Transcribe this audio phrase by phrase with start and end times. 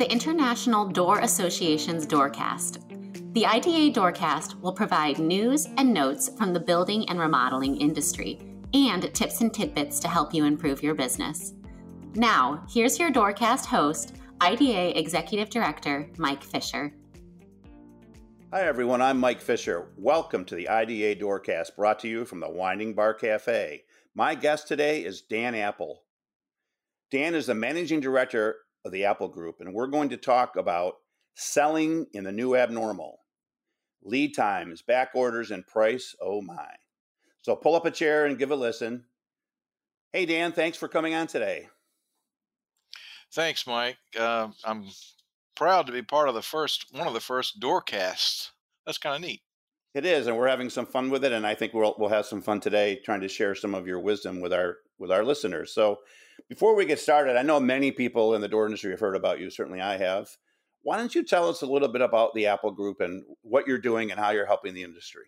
[0.00, 3.34] the International Door Association's Doorcast.
[3.34, 8.40] The IDA Doorcast will provide news and notes from the building and remodeling industry
[8.72, 11.52] and tips and tidbits to help you improve your business.
[12.14, 16.94] Now, here's your Doorcast host, IDA Executive Director Mike Fisher.
[18.54, 19.02] Hi, everyone.
[19.02, 19.88] I'm Mike Fisher.
[19.98, 23.82] Welcome to the IDA Doorcast brought to you from the Winding Bar Cafe.
[24.14, 26.04] My guest today is Dan Apple.
[27.10, 30.94] Dan is the managing director of the Apple Group, and we're going to talk about
[31.34, 33.18] selling in the new abnormal.
[34.02, 36.14] Lead times, back orders, and price.
[36.20, 36.68] Oh my.
[37.42, 39.04] So pull up a chair and give a listen.
[40.12, 41.68] Hey, Dan, thanks for coming on today.
[43.32, 43.96] Thanks, Mike.
[44.18, 44.86] Uh, I'm
[45.54, 48.50] proud to be part of the first one of the first doorcasts.
[48.84, 49.42] That's kind of neat.
[49.92, 52.26] It is, and we're having some fun with it, and I think we'll we'll have
[52.26, 55.72] some fun today trying to share some of your wisdom with our with our listeners.
[55.72, 55.98] So,
[56.48, 59.40] before we get started, I know many people in the door industry have heard about
[59.40, 59.50] you.
[59.50, 60.28] Certainly, I have.
[60.82, 63.78] Why don't you tell us a little bit about the Apple Group and what you're
[63.78, 65.24] doing and how you're helping the industry?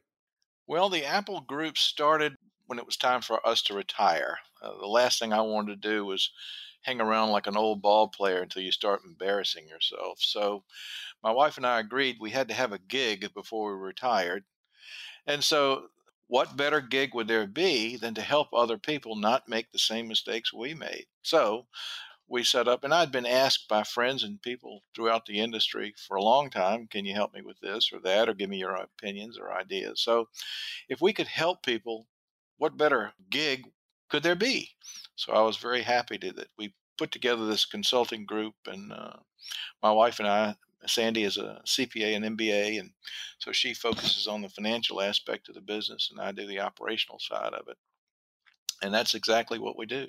[0.67, 4.39] Well, the Apple Group started when it was time for us to retire.
[4.63, 6.31] Uh, the last thing I wanted to do was
[6.83, 10.19] hang around like an old ball player until you start embarrassing yourself.
[10.21, 10.65] So
[11.23, 14.45] my wife and I agreed we had to have a gig before we retired.
[15.27, 15.89] And so
[16.27, 20.09] what better gig would there be than to help other people not make the same
[20.09, 21.07] mistakes we made?
[21.23, 21.67] So
[22.29, 26.17] we set up, and I'd been asked by friends and people throughout the industry for
[26.17, 28.75] a long time, can you help me with this or that, or give me your
[28.75, 30.01] opinions or ideas?
[30.01, 30.29] So
[30.89, 32.07] if we could help people,
[32.57, 33.67] what better gig
[34.09, 34.71] could there be?
[35.15, 39.17] So I was very happy to, that we put together this consulting group, and uh,
[39.83, 40.55] my wife and I,
[40.87, 42.91] Sandy, is a CPA and MBA, and
[43.39, 47.19] so she focuses on the financial aspect of the business, and I do the operational
[47.19, 47.77] side of it.
[48.83, 50.09] And that's exactly what we do: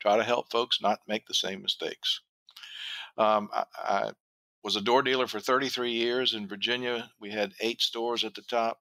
[0.00, 2.20] try to help folks not make the same mistakes.
[3.16, 4.12] Um, I, I
[4.62, 7.10] was a door dealer for 33 years in Virginia.
[7.18, 8.80] We had eight stores at the top.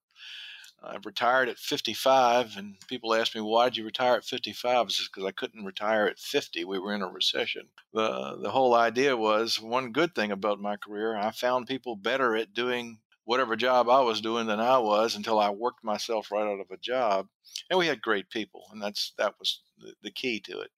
[0.81, 4.87] I retired at 55, and people ask me, why did you retire at 55?
[4.87, 6.63] It's because I couldn't retire at 50.
[6.63, 7.67] We were in a recession.
[7.93, 12.35] The, the whole idea was one good thing about my career, I found people better
[12.35, 16.47] at doing whatever job I was doing than I was until I worked myself right
[16.47, 17.27] out of a job.
[17.69, 20.71] And we had great people, and that's that was the, the key to it.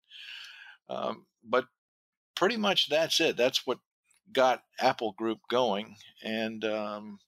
[0.90, 1.66] Um, but
[2.36, 3.38] pretty much that's it.
[3.38, 3.80] That's what
[4.34, 7.20] got Apple Group going, and um,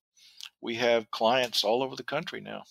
[0.64, 2.64] we have clients all over the country now.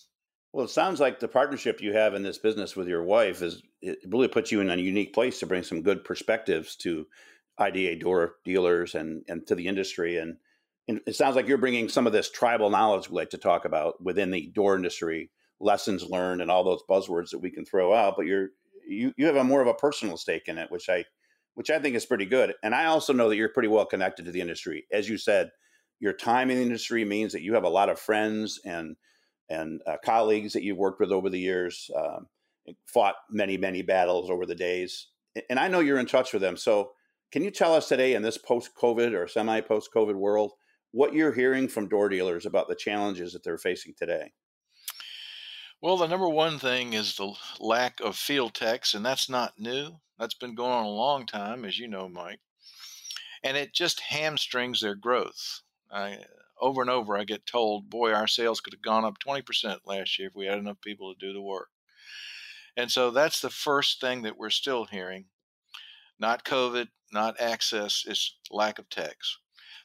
[0.51, 3.61] Well, it sounds like the partnership you have in this business with your wife is
[3.81, 7.07] it really puts you in a unique place to bring some good perspectives to
[7.57, 10.17] IDA door dealers and and to the industry.
[10.17, 10.37] And,
[10.87, 13.65] and it sounds like you're bringing some of this tribal knowledge we like to talk
[13.65, 17.93] about within the door industry, lessons learned, and all those buzzwords that we can throw
[17.93, 18.15] out.
[18.17, 18.49] But you're
[18.87, 21.05] you you have a more of a personal stake in it, which I
[21.55, 22.53] which I think is pretty good.
[22.63, 25.49] And I also know that you're pretty well connected to the industry, as you said
[25.99, 28.95] your time in the industry means that you have a lot of friends and
[29.49, 32.27] and uh, colleagues that you've worked with over the years, um,
[32.85, 35.07] fought many many battles over the days,
[35.49, 36.57] and I know you're in touch with them.
[36.57, 36.91] So,
[37.31, 40.53] can you tell us today in this post COVID or semi post COVID world
[40.91, 44.31] what you're hearing from door dealers about the challenges that they're facing today?
[45.81, 49.99] Well, the number one thing is the lack of field techs, and that's not new.
[50.17, 52.39] That's been going on a long time, as you know, Mike.
[53.43, 55.62] And it just hamstrings their growth.
[55.93, 56.17] I,
[56.59, 60.17] over and over, I get told, boy, our sales could have gone up 20% last
[60.17, 61.69] year if we had enough people to do the work.
[62.75, 65.25] And so that's the first thing that we're still hearing.
[66.19, 69.37] Not COVID, not access, it's lack of techs.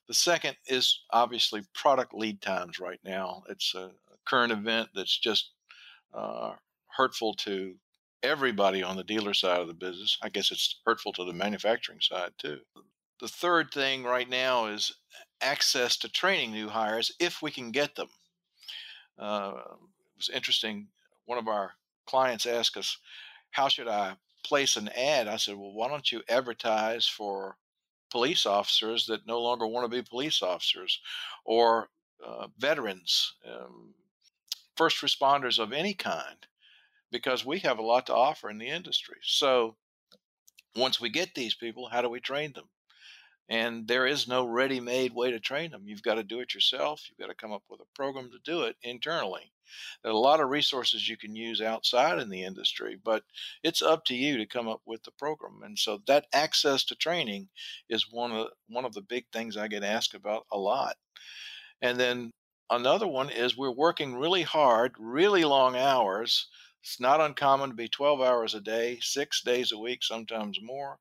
[0.06, 3.42] The second is obviously product lead times right now.
[3.48, 3.90] It's a
[4.24, 5.50] current event that's just
[6.14, 6.52] uh,
[6.96, 7.74] hurtful to
[8.22, 10.16] everybody on the dealer side of the business.
[10.22, 12.60] I guess it's hurtful to the manufacturing side too.
[13.20, 14.94] The third thing right now is
[15.40, 18.08] access to training new hires if we can get them.
[19.18, 20.88] Uh, it was interesting.
[21.26, 21.72] One of our
[22.06, 22.98] clients asked us,
[23.50, 25.28] How should I place an ad?
[25.28, 27.56] I said, Well, why don't you advertise for
[28.10, 31.00] police officers that no longer want to be police officers
[31.44, 31.90] or
[32.26, 33.94] uh, veterans, um,
[34.76, 36.46] first responders of any kind,
[37.10, 39.18] because we have a lot to offer in the industry.
[39.22, 39.76] So
[40.76, 42.68] once we get these people, how do we train them?
[43.50, 45.84] And there is no ready made way to train them.
[45.86, 47.08] You've got to do it yourself.
[47.08, 49.52] You've got to come up with a program to do it internally.
[50.02, 53.24] There are a lot of resources you can use outside in the industry, but
[53.62, 55.62] it's up to you to come up with the program.
[55.62, 57.48] And so that access to training
[57.88, 60.96] is one of one of the big things I get asked about a lot.
[61.80, 62.32] And then
[62.70, 66.48] another one is we're working really hard, really long hours.
[66.82, 70.98] It's not uncommon to be 12 hours a day, six days a week, sometimes more,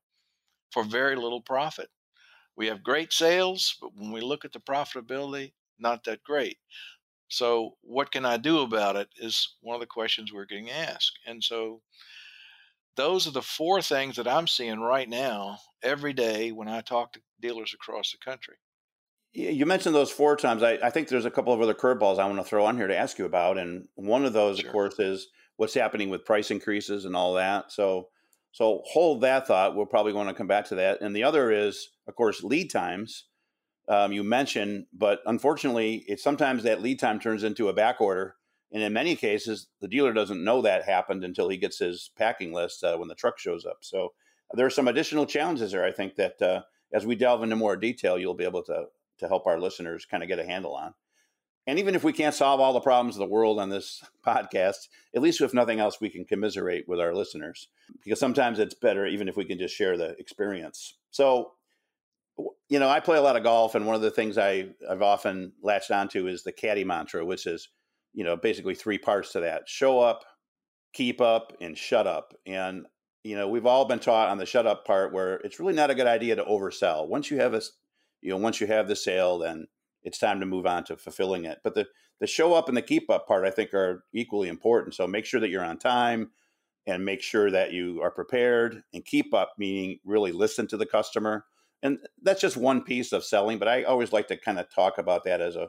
[0.70, 1.90] for very little profit
[2.58, 6.58] We have great sales, but when we look at the profitability, not that great.
[7.28, 11.20] So, what can I do about it is one of the questions we're getting asked.
[11.24, 11.82] And so,
[12.96, 17.12] those are the four things that I'm seeing right now every day when I talk
[17.12, 18.56] to dealers across the country.
[19.32, 20.64] You mentioned those four times.
[20.64, 22.88] I, I think there's a couple of other curveballs I want to throw on here
[22.88, 23.56] to ask you about.
[23.56, 24.66] And one of those, sure.
[24.66, 25.28] of course, is
[25.58, 27.70] what's happening with price increases and all that.
[27.70, 28.08] So,
[28.52, 29.76] so hold that thought.
[29.76, 31.00] We're probably going to come back to that.
[31.00, 33.24] And the other is, of course, lead times.
[33.88, 38.36] Um, you mentioned, but unfortunately, it sometimes that lead time turns into a back order
[38.70, 42.52] and in many cases, the dealer doesn't know that happened until he gets his packing
[42.52, 43.78] list uh, when the truck shows up.
[43.80, 44.12] So
[44.52, 45.84] there are some additional challenges there.
[45.84, 46.62] I think that uh,
[46.92, 48.86] as we delve into more detail, you'll be able to
[49.18, 50.94] to help our listeners kind of get a handle on.
[51.68, 54.88] And even if we can't solve all the problems of the world on this podcast,
[55.14, 57.68] at least if nothing else, we can commiserate with our listeners
[58.02, 60.94] because sometimes it's better even if we can just share the experience.
[61.10, 61.52] So,
[62.68, 65.02] you know, I play a lot of golf, and one of the things I, I've
[65.02, 67.68] often latched onto is the caddy mantra, which is
[68.18, 70.24] you know, basically three parts to that show up,
[70.92, 72.34] keep up, and shut up.
[72.46, 72.86] And,
[73.22, 75.90] you know, we've all been taught on the shut up part where it's really not
[75.90, 77.06] a good idea to oversell.
[77.06, 77.62] Once you have a,
[78.20, 79.66] you know, once you have the sale, then
[80.08, 81.58] it's time to move on to fulfilling it.
[81.62, 81.86] But the,
[82.18, 84.94] the show up and the keep up part, I think, are equally important.
[84.94, 86.30] So make sure that you're on time
[86.86, 90.86] and make sure that you are prepared and keep up, meaning really listen to the
[90.86, 91.44] customer.
[91.82, 94.96] And that's just one piece of selling, but I always like to kind of talk
[94.96, 95.68] about that as a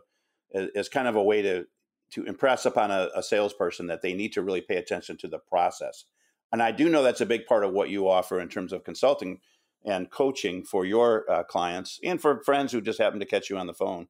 [0.75, 1.65] as kind of a way to
[2.13, 5.37] to impress upon a, a salesperson that they need to really pay attention to the
[5.37, 6.05] process.
[6.51, 8.83] And I do know that's a big part of what you offer in terms of
[8.83, 9.41] consulting
[9.85, 13.57] and coaching for your uh, clients and for friends who just happen to catch you
[13.57, 14.07] on the phone.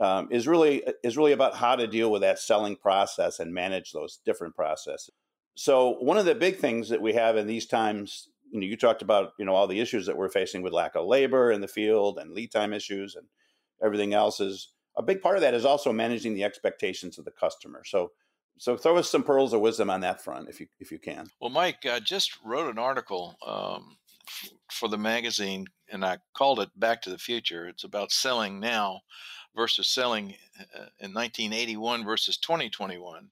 [0.00, 3.92] Um, is really is really about how to deal with that selling process and manage
[3.92, 5.10] those different processes.
[5.56, 8.78] So one of the big things that we have in these times, you know, you
[8.78, 11.60] talked about you know all the issues that we're facing with lack of labor in
[11.60, 13.26] the field and lead time issues and
[13.82, 17.30] everything else is a big part of that is also managing the expectations of the
[17.30, 17.82] customer.
[17.84, 18.12] So,
[18.58, 21.26] so throw us some pearls of wisdom on that front, if you if you can.
[21.40, 23.96] Well, Mike, I just wrote an article um,
[24.72, 29.02] for the magazine, and I called it "Back to the Future." It's about selling now
[29.54, 33.30] versus selling uh, in 1981 versus 2021,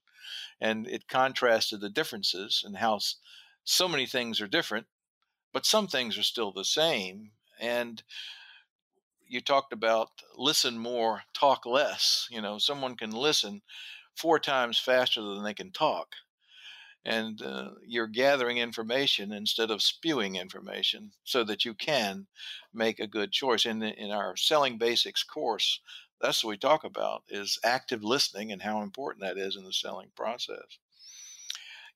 [0.60, 2.98] and it contrasted the differences and how
[3.64, 4.86] so many things are different,
[5.52, 7.32] but some things are still the same.
[7.60, 8.02] And
[9.26, 12.26] you talked about listen more, talk less.
[12.30, 13.62] You know, someone can listen
[14.16, 16.14] four times faster than they can talk.
[17.04, 22.26] And uh, you're gathering information instead of spewing information so that you can
[22.74, 23.64] make a good choice.
[23.64, 25.80] In, in our Selling Basics course,
[26.20, 29.72] that's what we talk about is active listening and how important that is in the
[29.72, 30.78] selling process.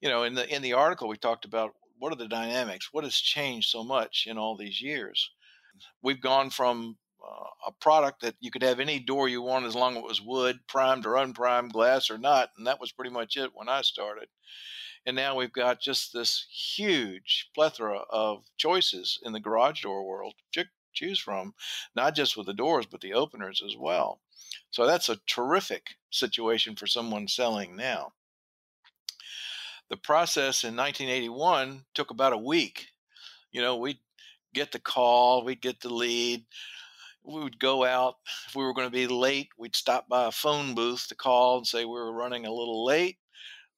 [0.00, 3.04] You know, in the in the article we talked about what are the dynamics, what
[3.04, 5.30] has changed so much in all these years.
[6.02, 9.74] We've gone from uh, a product that you could have any door you want as
[9.74, 12.50] long as it was wood, primed or unprimed, glass or not.
[12.56, 14.28] And that was pretty much it when I started.
[15.04, 20.34] And now we've got just this huge plethora of choices in the garage door world
[20.52, 21.54] to choose from,
[21.96, 24.20] not just with the doors, but the openers as well.
[24.70, 28.12] So that's a terrific situation for someone selling now.
[29.88, 32.88] The process in 1981 took about a week.
[33.50, 33.98] You know, we'd
[34.54, 36.44] get the call, we'd get the lead,
[37.24, 38.16] we would go out
[38.48, 41.58] if we were going to be late we'd stop by a phone booth to call
[41.58, 43.18] and say we were running a little late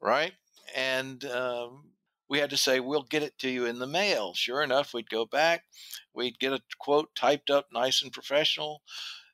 [0.00, 0.32] right
[0.74, 1.84] and um,
[2.28, 4.34] we had to say we'll get it to you in the mail.
[4.34, 5.62] Sure enough we'd go back
[6.14, 8.82] we'd get a quote typed up nice and professional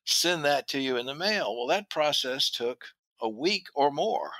[0.04, 1.56] send that to you in the mail.
[1.56, 2.84] Well that process took
[3.20, 4.30] a week or more.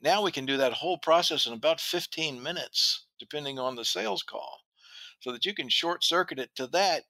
[0.00, 4.22] Now we can do that whole process in about 15 minutes depending on the sales
[4.22, 4.60] call
[5.20, 7.04] so that you can short circuit it to that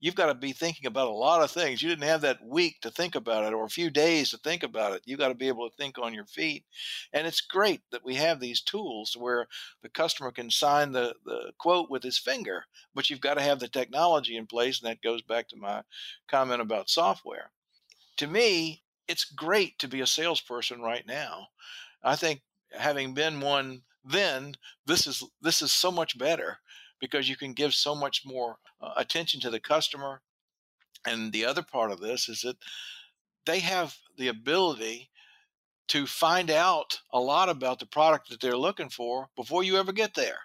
[0.00, 1.82] you've got to be thinking about a lot of things.
[1.82, 4.62] You didn't have that week to think about it or a few days to think
[4.62, 5.02] about it.
[5.04, 6.64] You've got to be able to think on your feet.
[7.12, 9.46] And it's great that we have these tools where
[9.82, 12.64] the customer can sign the, the quote with his finger,
[12.94, 14.80] but you've got to have the technology in place.
[14.80, 15.82] And that goes back to my
[16.28, 17.50] comment about software.
[18.16, 21.48] To me, it's great to be a salesperson right now.
[22.02, 22.40] I think
[22.72, 24.54] having been one then,
[24.86, 26.58] this is this is so much better
[27.00, 30.22] because you can give so much more uh, attention to the customer.
[31.06, 32.56] And the other part of this is that
[33.46, 35.10] they have the ability
[35.88, 39.92] to find out a lot about the product that they're looking for before you ever
[39.92, 40.40] get there.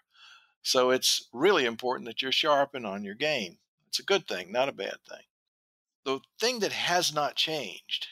[0.64, 3.60] So it's really important that you're sharp and on your game.
[3.88, 5.26] It's a good thing, not a bad thing.
[6.04, 8.08] The thing that has not changed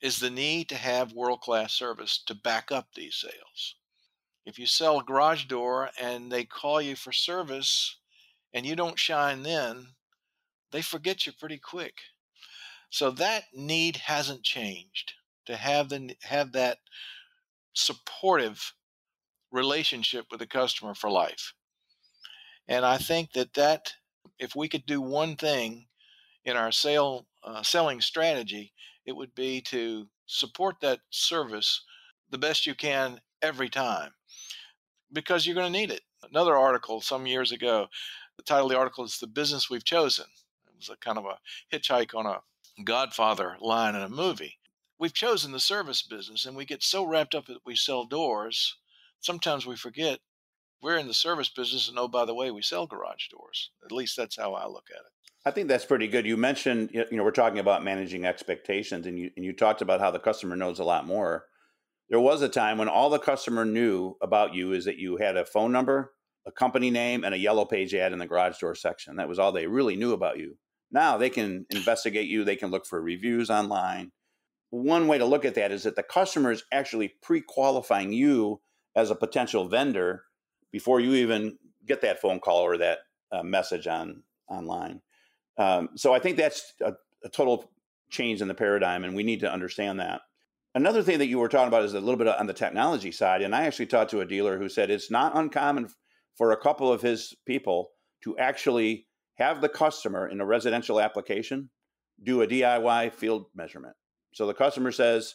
[0.00, 3.74] is the need to have world class service to back up these sales.
[4.46, 7.96] If you sell a garage door and they call you for service
[8.52, 9.88] and you don't shine then,
[10.72, 11.94] they forget you pretty quick.
[12.90, 15.12] So that need hasn't changed
[15.46, 16.78] to have the have that
[17.74, 18.74] supportive
[19.52, 21.54] relationship with the customer for life.
[22.68, 23.92] And I think that that
[24.38, 25.86] if we could do one thing
[26.44, 28.72] in our sale uh, selling strategy,
[29.06, 31.84] it would be to support that service
[32.30, 34.12] the best you can every time
[35.12, 36.02] because you're going to need it.
[36.30, 37.88] Another article some years ago,
[38.36, 40.26] the title of the article is The Business We've Chosen.
[40.66, 41.38] It was a kind of a
[41.74, 42.40] hitchhike on a
[42.84, 44.58] Godfather line in a movie.
[44.98, 48.76] We've chosen the service business and we get so wrapped up that we sell doors,
[49.20, 50.20] sometimes we forget
[50.82, 53.70] we're in the service business and oh, by the way, we sell garage doors.
[53.84, 55.12] At least that's how I look at it.
[55.44, 56.26] I think that's pretty good.
[56.26, 60.00] You mentioned, you know, we're talking about managing expectations, and you and you talked about
[60.00, 61.46] how the customer knows a lot more.
[62.10, 65.36] There was a time when all the customer knew about you is that you had
[65.36, 66.12] a phone number,
[66.44, 69.16] a company name, and a yellow page ad in the garage door section.
[69.16, 70.56] That was all they really knew about you.
[70.90, 72.42] Now they can investigate you.
[72.42, 74.10] They can look for reviews online.
[74.70, 78.60] One way to look at that is that the customer is actually pre-qualifying you
[78.96, 80.24] as a potential vendor
[80.72, 82.98] before you even get that phone call or that
[83.30, 85.00] uh, message on online.
[85.58, 87.70] Um, so I think that's a, a, total
[88.10, 90.22] change in the paradigm, and we need to understand that.
[90.74, 93.42] Another thing that you were talking about is a little bit on the technology side,
[93.42, 95.88] and I actually talked to a dealer who said it's not uncommon
[96.36, 97.90] for a couple of his people
[98.22, 101.70] to actually have the customer in a residential application
[102.22, 103.94] do a DIY field measurement.
[104.34, 105.34] So the customer says,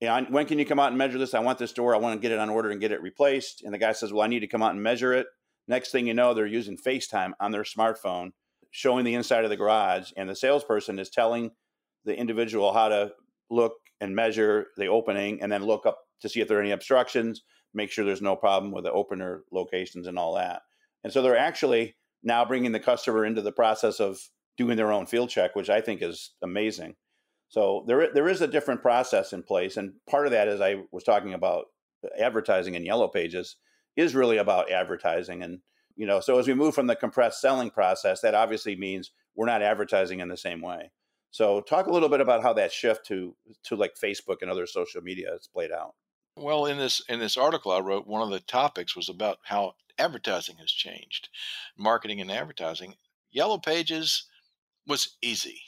[0.00, 1.34] yeah, when can you come out and measure this?
[1.34, 1.94] I want this door.
[1.94, 3.62] I want to get it on order and get it replaced.
[3.62, 5.26] And the guy says, well, I need to come out and measure it.
[5.68, 8.30] Next thing you know, they're using FaceTime on their smartphone,
[8.70, 10.12] showing the inside of the garage.
[10.16, 11.50] And the salesperson is telling
[12.04, 13.12] the individual how to
[13.50, 16.72] look and measure the opening and then look up to see if there are any
[16.72, 17.42] obstructions,
[17.72, 20.62] make sure there's no problem with the opener locations and all that.
[21.04, 24.18] And so they're actually now bringing the customer into the process of
[24.58, 26.96] doing their own field check, which I think is amazing.
[27.48, 30.76] So there there is a different process in place, and part of that, as I
[30.90, 31.66] was talking about
[32.04, 33.56] uh, advertising in Yellow Pages,
[33.96, 35.42] is really about advertising.
[35.42, 35.58] And
[35.96, 39.46] you know, so as we move from the compressed selling process, that obviously means we're
[39.46, 40.90] not advertising in the same way.
[41.32, 43.34] So talk a little bit about how that shift to
[43.64, 45.94] to like Facebook and other social media has played out.
[46.36, 49.74] Well, in this in this article I wrote, one of the topics was about how
[49.98, 51.28] advertising has changed,
[51.76, 52.94] marketing and advertising.
[53.30, 54.24] Yellow Pages
[54.86, 55.60] was easy.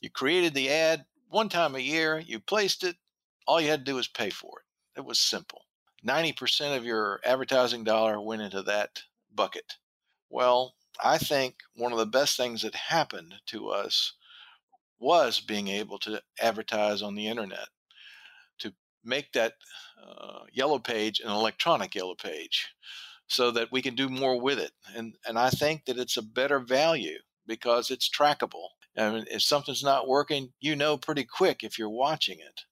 [0.00, 2.96] You created the ad, one time a year, you placed it,
[3.46, 5.00] all you had to do was pay for it.
[5.00, 5.62] It was simple.
[6.04, 9.02] 90% of your advertising dollar went into that
[9.32, 9.76] bucket.
[10.28, 14.14] Well, I think one of the best things that happened to us
[15.02, 17.68] was being able to advertise on the internet,
[18.60, 18.72] to
[19.04, 19.54] make that
[20.02, 22.68] uh, yellow page an electronic yellow page
[23.26, 24.72] so that we can do more with it.
[24.94, 28.68] And, and I think that it's a better value because it's trackable.
[28.96, 32.62] I mean, if something's not working, you know pretty quick if you're watching it.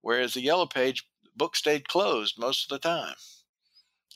[0.00, 1.04] Whereas the yellow page
[1.34, 3.14] book stayed closed most of the time.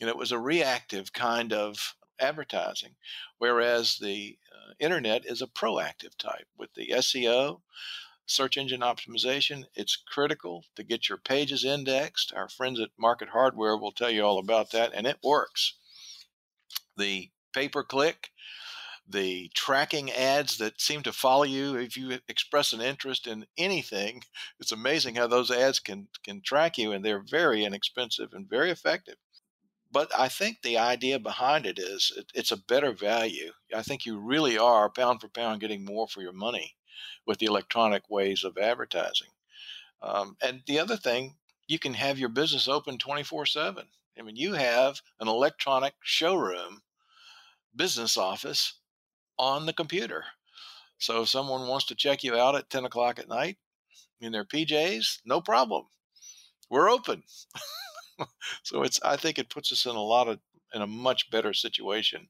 [0.00, 2.96] Know, it was a reactive kind of advertising,
[3.38, 7.60] whereas the uh, internet is a proactive type with the SEO,
[8.26, 9.64] search engine optimization.
[9.74, 12.32] It's critical to get your pages indexed.
[12.34, 15.74] Our friends at Market Hardware will tell you all about that, and it works.
[16.96, 18.30] The pay per click,
[19.08, 24.20] the tracking ads that seem to follow you if you express an interest in anything
[24.60, 28.70] it's amazing how those ads can can track you and they're very inexpensive and very
[28.70, 29.16] effective
[29.90, 34.04] but i think the idea behind it is it, it's a better value i think
[34.04, 36.76] you really are pound for pound getting more for your money
[37.26, 39.28] with the electronic ways of advertising
[40.02, 43.84] um, and the other thing you can have your business open 24 7
[44.18, 46.82] i mean you have an electronic showroom
[47.74, 48.74] business office
[49.38, 50.24] on the computer.
[50.98, 53.56] So if someone wants to check you out at 10 o'clock at night
[54.20, 55.84] in their PJs, no problem.
[56.68, 57.22] We're open.
[58.62, 60.38] so it's I think it puts us in a lot of
[60.74, 62.28] in a much better situation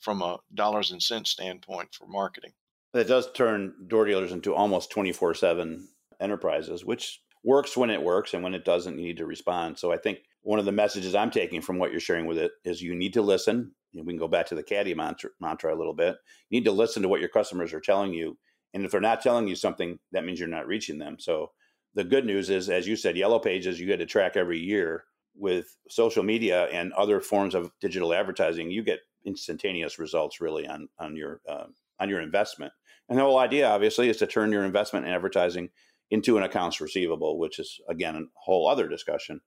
[0.00, 2.52] from a dollars and cents standpoint for marketing.
[2.94, 5.88] It does turn door dealers into almost 24 7
[6.20, 8.34] enterprises, which works when it works.
[8.34, 9.78] And when it doesn't, you need to respond.
[9.78, 12.52] So I think one of the messages I'm taking from what you're sharing with it
[12.64, 15.76] is you need to listen we can go back to the caddy mantra, mantra a
[15.76, 16.16] little bit.
[16.48, 18.38] You need to listen to what your customers are telling you.
[18.74, 21.16] And if they're not telling you something, that means you're not reaching them.
[21.18, 21.50] So
[21.94, 25.04] the good news is, as you said, yellow pages you get to track every year
[25.34, 28.70] with social media and other forms of digital advertising.
[28.70, 31.66] You get instantaneous results really on on your uh,
[32.00, 32.72] on your investment.
[33.08, 35.70] And the whole idea, obviously, is to turn your investment in advertising
[36.10, 39.40] into an accounts receivable, which is again a whole other discussion.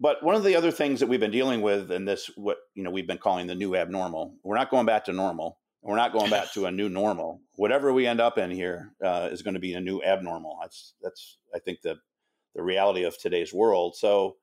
[0.00, 2.84] But one of the other things that we've been dealing with in this, what you
[2.84, 4.36] know, we've been calling the new abnormal.
[4.44, 5.58] We're not going back to normal.
[5.82, 7.40] We're not going back to a new normal.
[7.56, 10.58] Whatever we end up in here uh, is going to be a new abnormal.
[10.60, 11.96] That's that's I think the
[12.54, 13.96] the reality of today's world.
[13.96, 14.36] So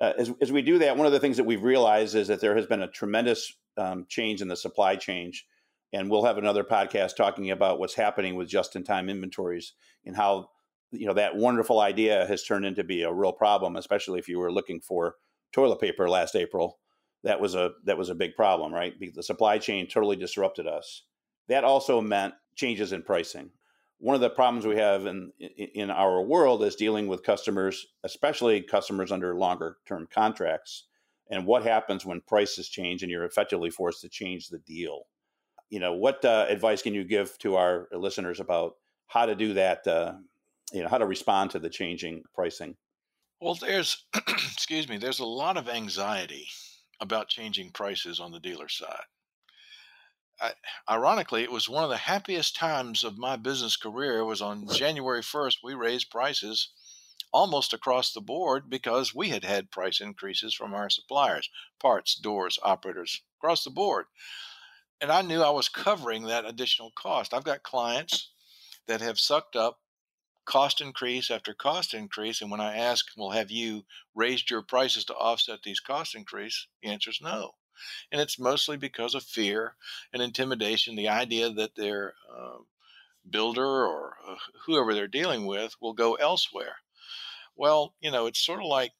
[0.00, 2.40] uh, as as we do that, one of the things that we've realized is that
[2.40, 5.32] there has been a tremendous um, change in the supply chain,
[5.92, 9.74] and we'll have another podcast talking about what's happening with just-in-time inventories
[10.06, 10.48] and how
[10.90, 14.38] you know that wonderful idea has turned into be a real problem, especially if you
[14.38, 15.16] were looking for
[15.52, 16.78] toilet paper last April.
[17.22, 18.98] That was a that was a big problem, right?
[18.98, 21.04] Because the supply chain totally disrupted us.
[21.48, 23.50] That also meant changes in pricing.
[24.00, 28.62] One of the problems we have in in our world is dealing with customers, especially
[28.62, 30.84] customers under longer term contracts,
[31.30, 35.02] and what happens when prices change and you're effectively forced to change the deal.
[35.68, 38.74] You know, what uh, advice can you give to our listeners about
[39.06, 40.14] how to do that uh,
[40.72, 42.76] you know how to respond to the changing pricing
[43.40, 46.46] well there's excuse me there's a lot of anxiety
[47.00, 49.04] about changing prices on the dealer side
[50.40, 50.52] I,
[50.88, 55.22] ironically it was one of the happiest times of my business career was on january
[55.22, 56.70] 1st we raised prices
[57.32, 62.58] almost across the board because we had had price increases from our suppliers parts doors
[62.62, 64.06] operators across the board
[65.00, 68.30] and i knew i was covering that additional cost i've got clients
[68.86, 69.80] that have sucked up
[70.50, 72.40] cost increase after cost increase.
[72.40, 73.84] And when I ask, well, have you
[74.16, 76.66] raised your prices to offset these cost increase?
[76.82, 77.52] The answer is no.
[78.10, 79.76] And it's mostly because of fear
[80.12, 82.58] and intimidation, the idea that their uh,
[83.28, 86.76] builder or uh, whoever they're dealing with will go elsewhere.
[87.56, 88.92] Well, you know, it's sort of like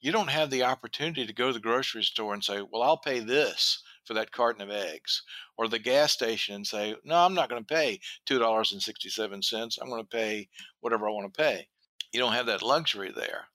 [0.00, 2.96] you don't have the opportunity to go to the grocery store and say, well, I'll
[2.96, 5.22] pay this for that carton of eggs,
[5.56, 9.78] or the gas station and say, no, I'm not going to pay $2.67.
[9.80, 10.48] I'm going to pay
[10.80, 11.68] whatever I want to pay.
[12.12, 13.49] You don't have that luxury there.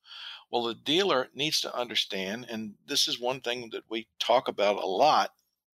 [0.55, 4.81] Well, the dealer needs to understand, and this is one thing that we talk about
[4.81, 5.31] a lot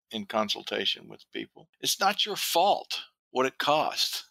[0.10, 1.68] in consultation with people.
[1.82, 4.26] It's not your fault what it costs.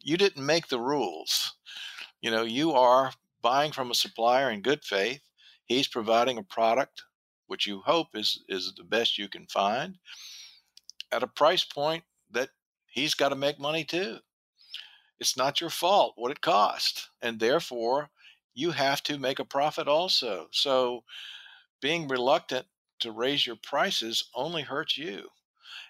[0.00, 1.54] You didn't make the rules.
[2.20, 5.20] You know, you are buying from a supplier in good faith.
[5.64, 7.04] He's providing a product
[7.46, 9.98] which you hope is is the best you can find
[11.12, 12.02] at a price point
[12.32, 12.48] that
[12.86, 14.18] he's got to make money too
[15.20, 18.10] it's not your fault what it cost and therefore
[18.54, 20.48] you have to make a profit also.
[20.52, 21.04] So
[21.80, 22.66] being reluctant
[23.00, 25.28] to raise your prices only hurts you.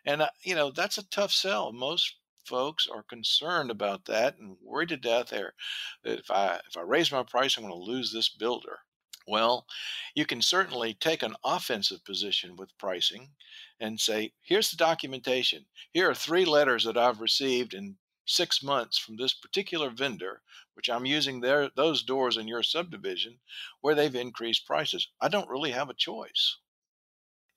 [0.05, 1.73] And uh, you know that's a tough sell.
[1.73, 5.55] Most folks are concerned about that and worried to death there
[6.03, 8.81] that if i if i raise my price i'm going to lose this builder.
[9.27, 9.67] Well,
[10.15, 13.31] you can certainly take an offensive position with pricing
[13.81, 15.65] and say, here's the documentation.
[15.93, 20.43] Here are three letters that I've received in six months from this particular vendor,
[20.75, 23.41] which I'm using their those doors in your subdivision,
[23.81, 25.09] where they've increased prices.
[25.21, 26.59] I don't really have a choice.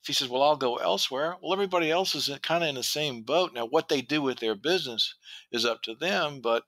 [0.02, 2.82] If he says, Well, I'll go elsewhere, well, everybody else is kind of in the
[2.82, 3.52] same boat.
[3.52, 5.14] Now, what they do with their business
[5.50, 6.64] is up to them, but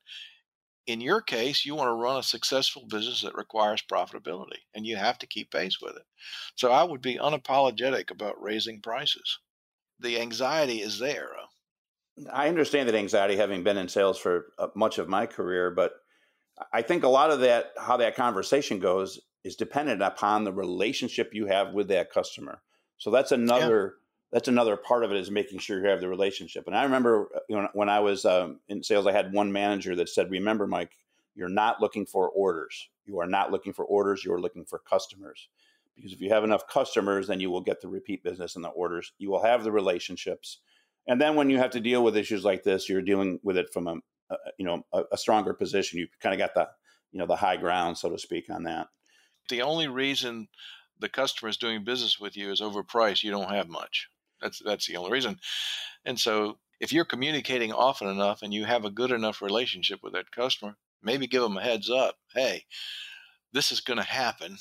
[0.87, 4.97] in your case, you want to run a successful business that requires profitability and you
[4.97, 6.07] have to keep pace with it.
[6.57, 9.39] So I would be unapologetic about raising prices.
[10.01, 11.37] The anxiety is there.
[12.33, 15.93] I understand that anxiety having been in sales for uh, much of my career, but
[16.73, 21.31] I think a lot of that, how that conversation goes, is dependent upon the relationship
[21.33, 22.63] you have with that customer.
[22.99, 23.95] So that's another
[24.33, 26.67] that's another part of it is making sure you have the relationship.
[26.67, 29.51] And I remember uh, you know, when I was um, in sales, I had one
[29.53, 30.93] manager that said, "Remember, Mike,
[31.35, 32.89] you're not looking for orders.
[33.07, 34.25] You are not looking for orders.
[34.25, 35.49] You are looking for customers.
[35.97, 38.69] Because if you have enough customers, then you will get the repeat business and the
[38.69, 39.13] orders.
[39.19, 40.59] You will have the relationships,
[41.07, 43.73] and then when you have to deal with issues like this, you're dealing with it
[43.73, 43.95] from a,
[44.31, 45.99] a you know a, a stronger position.
[45.99, 46.69] You've kind of got the
[47.13, 48.89] you know the high ground, so to speak, on that.
[49.49, 50.49] The only reason
[50.99, 53.23] the customer is doing business with you is overpriced.
[53.23, 54.09] You don't have much.
[54.41, 55.39] That's that's the only reason.
[56.05, 60.15] And so if you're communicating often enough and you have a good enough relationship with
[60.15, 62.17] that customer, maybe give them a heads up.
[62.35, 62.65] Hey,
[63.53, 64.57] this is going to happen.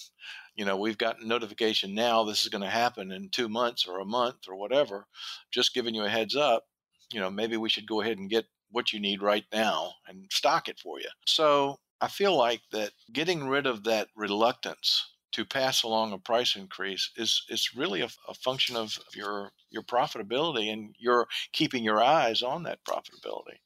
[0.55, 2.23] You know, we've got notification now.
[2.23, 5.07] This is going to happen in two months or a month or whatever.
[5.51, 6.65] Just giving you a heads up.
[7.11, 10.25] You know, maybe we should go ahead and get what you need right now and
[10.31, 11.09] stock it for you.
[11.25, 16.55] So I feel like that getting rid of that reluctance to pass along a price
[16.55, 22.01] increase is is really a, a, function of your your profitability and you're keeping your
[22.01, 23.59] eyes on that profitability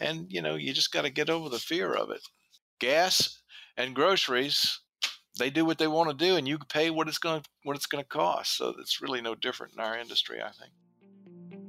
[0.00, 2.20] and you know you just got to get over the fear of it
[2.80, 3.37] gas
[3.78, 4.80] and groceries
[5.38, 7.76] they do what they want to do and you pay what it's going to what
[7.76, 10.72] it's going to cost so it's really no different in our industry i think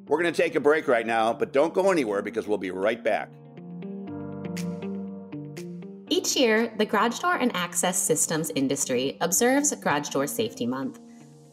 [0.08, 2.72] we're going to take a break right now but don't go anywhere because we'll be
[2.72, 3.30] right back
[6.12, 11.00] each year, the garage door and access systems industry observes Garage Door Safety Month.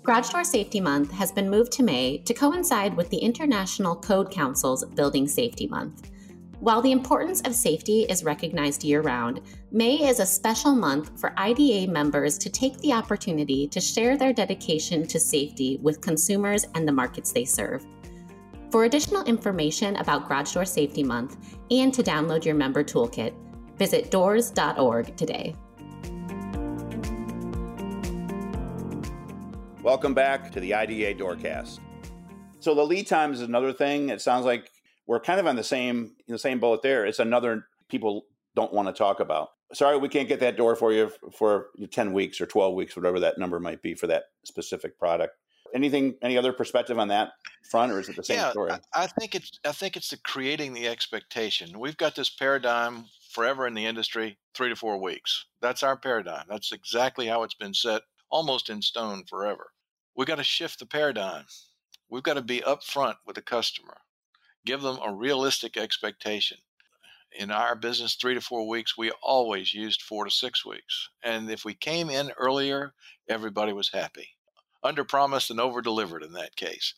[0.03, 4.31] Garage Door Safety Month has been moved to May to coincide with the International Code
[4.31, 6.11] Council's Building Safety Month.
[6.61, 11.35] While the importance of safety is recognized year round, May is a special month for
[11.37, 16.89] IDA members to take the opportunity to share their dedication to safety with consumers and
[16.89, 17.85] the markets they serve.
[18.71, 21.37] For additional information about Garage Door Safety Month
[21.71, 23.35] and to download your member toolkit,
[23.77, 25.55] visit doors.org today.
[29.83, 31.81] Welcome back to the IDA Doorcast.
[32.61, 34.09] So the lead time is another thing.
[34.09, 34.71] It sounds like
[35.07, 37.07] we're kind of on the same in the same boat there.
[37.07, 39.51] It's another people don't want to talk about.
[39.73, 43.21] Sorry, we can't get that door for you for 10 weeks or 12 weeks, whatever
[43.21, 45.37] that number might be for that specific product.
[45.75, 47.33] Anything, any other perspective on that
[47.69, 48.71] front, or is it the same yeah, story?
[48.95, 51.79] I think it's I think it's the creating the expectation.
[51.79, 55.45] We've got this paradigm forever in the industry, three to four weeks.
[55.61, 56.45] That's our paradigm.
[56.49, 59.73] That's exactly how it's been set, almost in stone forever.
[60.15, 61.45] We've got to shift the paradigm.
[62.09, 63.99] We've got to be upfront with the customer
[64.67, 66.59] give them a realistic expectation.
[67.33, 71.09] In our business, three to four weeks, we always used four to six weeks.
[71.23, 72.93] And if we came in earlier,
[73.29, 74.37] everybody was happy.
[74.83, 76.95] Under promised and over delivered in that case.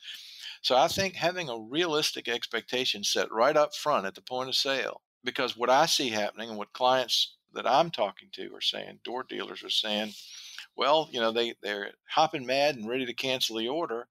[0.61, 4.57] So I think having a realistic expectation set right up front at the point of
[4.57, 9.01] sale, because what I see happening and what clients that I'm talking to are saying,
[9.05, 10.13] door dealers are saying,
[10.77, 14.09] well, you know, they, they're hopping mad and ready to cancel the order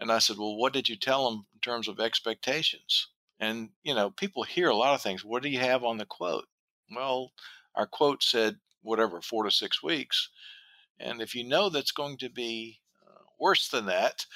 [0.00, 3.08] and I said, Well, what did you tell them in terms of expectations?
[3.38, 5.24] And, you know, people hear a lot of things.
[5.24, 6.46] What do you have on the quote?
[6.94, 7.32] Well,
[7.74, 10.28] our quote said, whatever, four to six weeks.
[10.98, 14.26] And if you know that's going to be uh, worse than that,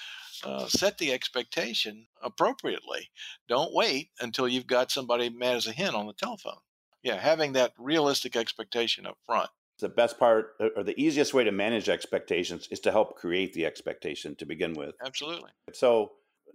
[0.42, 3.10] uh, set the expectation appropriately.
[3.48, 6.60] Don't wait until you've got somebody mad as a hen on the telephone.
[7.02, 11.52] Yeah, having that realistic expectation up front the best part or the easiest way to
[11.52, 14.94] manage expectations is to help create the expectation to begin with.
[15.04, 15.50] Absolutely.
[15.72, 16.12] So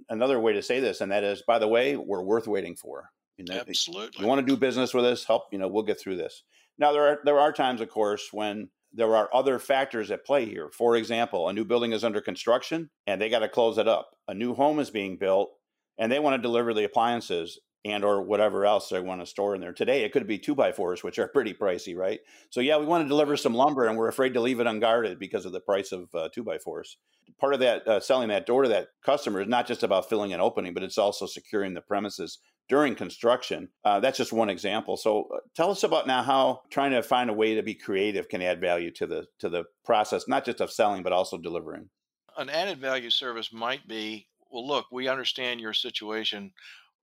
[0.09, 3.09] another way to say this, and that is, by the way, we're worth waiting for.
[3.37, 4.21] You know, Absolutely.
[4.21, 5.23] You want to do business with us?
[5.23, 5.43] Help.
[5.51, 6.43] You know, we'll get through this.
[6.77, 10.45] Now there are there are times, of course, when there are other factors at play
[10.45, 10.69] here.
[10.69, 14.15] For example, a new building is under construction and they got to close it up.
[14.27, 15.51] A new home is being built
[15.97, 19.55] and they want to deliver the appliances and or whatever else they want to store
[19.55, 19.73] in there.
[19.73, 22.19] Today it could be two by fours, which are pretty pricey, right?
[22.49, 25.19] So yeah, we want to deliver some lumber, and we're afraid to leave it unguarded
[25.19, 26.97] because of the price of uh, two by fours.
[27.39, 30.33] Part of that uh, selling that door to that customer is not just about filling
[30.33, 33.69] an opening, but it's also securing the premises during construction.
[33.85, 34.97] Uh, that's just one example.
[34.97, 38.27] So uh, tell us about now how trying to find a way to be creative
[38.27, 41.89] can add value to the to the process, not just of selling, but also delivering.
[42.37, 46.51] An added value service might be well, look, we understand your situation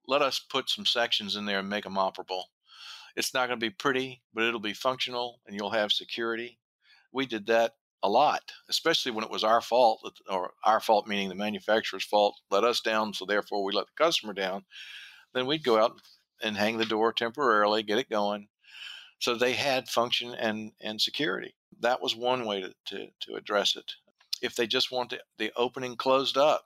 [0.07, 2.43] let us put some sections in there and make them operable.
[3.15, 6.59] It's not going to be pretty, but it'll be functional and you'll have security.
[7.11, 11.29] We did that a lot, especially when it was our fault, or our fault meaning
[11.29, 14.65] the manufacturer's fault, let us down, so therefore we let the customer down.
[15.33, 15.99] Then we'd go out
[16.43, 18.47] and hang the door temporarily, get it going.
[19.19, 21.55] So they had function and, and security.
[21.79, 23.91] That was one way to, to, to address it.
[24.43, 26.65] If they just want the, the opening closed up,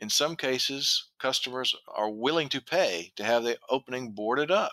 [0.00, 4.72] in some cases, customers are willing to pay to have the opening boarded up.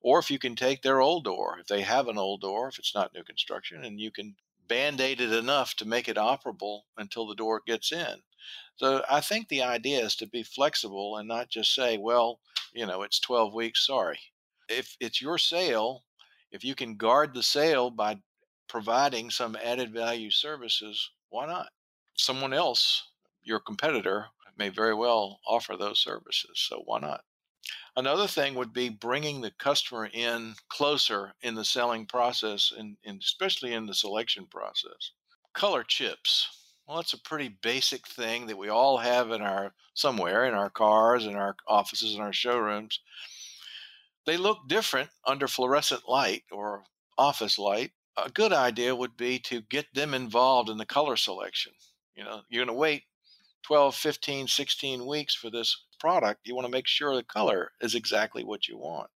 [0.00, 2.78] Or if you can take their old door, if they have an old door, if
[2.78, 4.36] it's not new construction, and you can
[4.68, 8.22] band aid it enough to make it operable until the door gets in.
[8.76, 12.40] So I think the idea is to be flexible and not just say, well,
[12.72, 14.18] you know, it's 12 weeks, sorry.
[14.68, 16.04] If it's your sale,
[16.50, 18.18] if you can guard the sale by
[18.68, 21.68] providing some added value services, why not?
[22.14, 23.10] Someone else,
[23.42, 24.26] your competitor,
[24.58, 26.50] may very well offer those services.
[26.54, 27.22] So why not?
[27.96, 33.20] Another thing would be bringing the customer in closer in the selling process, and, and
[33.20, 35.12] especially in the selection process.
[35.52, 36.48] Color chips.
[36.86, 40.70] Well, that's a pretty basic thing that we all have in our somewhere in our
[40.70, 43.00] cars, in our offices, in our showrooms.
[44.26, 46.84] They look different under fluorescent light or
[47.18, 47.92] office light.
[48.16, 51.72] A good idea would be to get them involved in the color selection.
[52.14, 53.02] You know, you're going to wait
[53.62, 57.94] 12, 15, 16 weeks for this product, you want to make sure the color is
[57.94, 59.10] exactly what you want.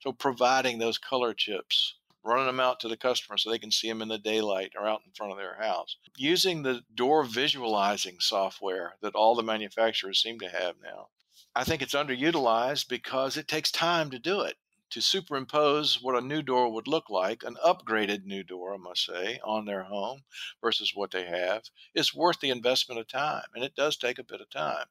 [0.00, 3.88] So providing those color chips, running them out to the customer so they can see
[3.88, 5.96] them in the daylight or out in front of their house.
[6.16, 11.08] Using the door visualizing software that all the manufacturers seem to have now.
[11.54, 14.56] I think it's underutilized because it takes time to do it
[14.94, 19.04] to superimpose what a new door would look like, an upgraded new door, I must
[19.04, 20.22] say, on their home
[20.60, 23.44] versus what they have, is worth the investment of time.
[23.54, 24.86] And it does take a bit of time.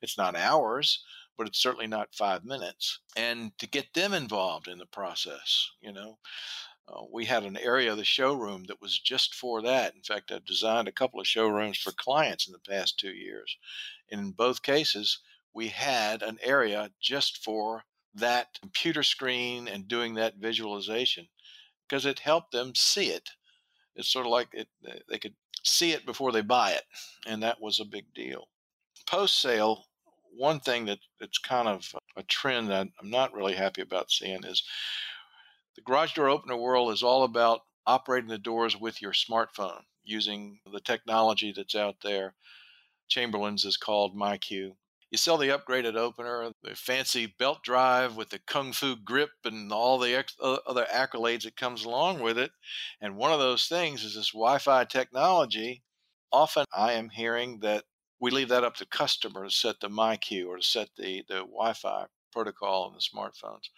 [0.00, 1.04] It's not hours,
[1.36, 3.00] but it's certainly not five minutes.
[3.14, 6.18] And to get them involved in the process, you know,
[6.90, 9.94] Uh, we had an area of the showroom that was just for that.
[9.94, 13.58] In fact, I've designed a couple of showrooms for clients in the past two years.
[14.10, 15.18] And in both cases,
[15.52, 21.28] we had an area just for that computer screen and doing that visualization
[21.88, 23.30] because it helped them see it.
[23.94, 24.68] It's sort of like it,
[25.08, 26.84] they could see it before they buy it,
[27.26, 28.48] and that was a big deal.
[29.06, 29.84] Post sale,
[30.36, 34.44] one thing that, that's kind of a trend that I'm not really happy about seeing
[34.44, 34.62] is
[35.74, 40.60] the garage door opener world is all about operating the doors with your smartphone using
[40.70, 42.34] the technology that's out there.
[43.08, 44.72] Chamberlain's is called MyQ.
[45.10, 49.72] You sell the upgraded opener, the fancy belt drive with the kung fu grip and
[49.72, 52.52] all the ex- other accolades that comes along with it.
[53.00, 55.82] And one of those things is this Wi-Fi technology.
[56.30, 57.84] Often I am hearing that
[58.20, 61.36] we leave that up to customer to set the MyQ or to set the, the
[61.36, 63.70] Wi-Fi protocol on the smartphones.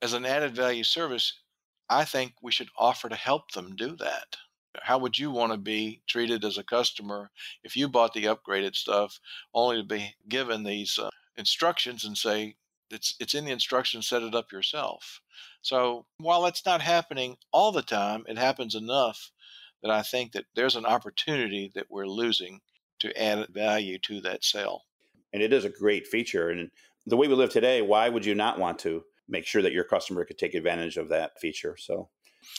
[0.00, 1.40] As an added value service,
[1.88, 4.36] I think we should offer to help them do that
[4.82, 7.30] how would you want to be treated as a customer
[7.62, 9.18] if you bought the upgraded stuff
[9.54, 12.56] only to be given these uh, instructions and say
[12.90, 15.20] it's it's in the instructions set it up yourself.
[15.62, 19.30] So while that's not happening all the time it happens enough
[19.82, 22.60] that i think that there's an opportunity that we're losing
[23.00, 24.82] to add value to that sale.
[25.32, 26.70] And it is a great feature and
[27.06, 29.84] the way we live today why would you not want to make sure that your
[29.84, 31.76] customer could take advantage of that feature?
[31.78, 32.08] So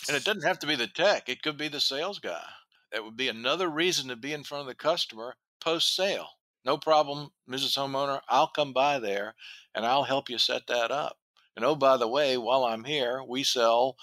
[0.07, 2.43] and it doesn't have to be the tech, it could be the sales guy.
[2.91, 6.27] That would be another reason to be in front of the customer post sale.
[6.63, 7.77] No problem, Mrs.
[7.77, 9.35] Homeowner, I'll come by there
[9.73, 11.17] and I'll help you set that up.
[11.55, 13.95] And oh, by the way, while I'm here, we sell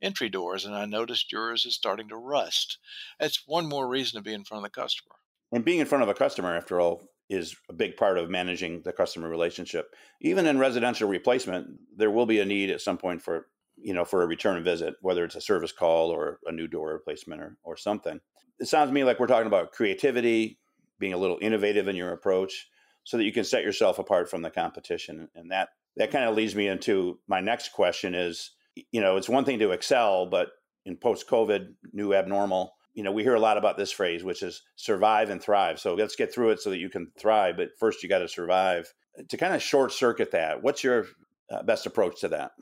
[0.00, 2.78] entry doors, and I noticed yours is starting to rust.
[3.18, 5.14] That's one more reason to be in front of the customer.
[5.52, 8.82] And being in front of a customer, after all, is a big part of managing
[8.82, 9.94] the customer relationship.
[10.20, 13.46] Even in residential replacement, there will be a need at some point for
[13.82, 16.92] you know, for a return visit, whether it's a service call or a new door
[16.92, 18.20] replacement or, or something.
[18.58, 20.58] It sounds to me like we're talking about creativity,
[20.98, 22.68] being a little innovative in your approach
[23.04, 25.28] so that you can set yourself apart from the competition.
[25.34, 28.52] And that, that kind of leads me into my next question is,
[28.92, 30.50] you know, it's one thing to excel, but
[30.84, 34.42] in post COVID, new abnormal, you know, we hear a lot about this phrase, which
[34.42, 35.80] is survive and thrive.
[35.80, 37.56] So let's get through it so that you can thrive.
[37.56, 38.92] But first, you got to survive.
[39.28, 41.06] To kind of short circuit that, what's your
[41.50, 42.52] uh, best approach to that?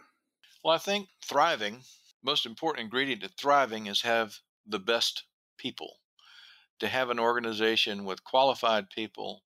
[0.65, 1.85] Well, I think thriving,
[2.23, 5.25] most important ingredient to thriving is have the best
[5.59, 6.01] people.
[6.81, 9.45] To have an organization with qualified people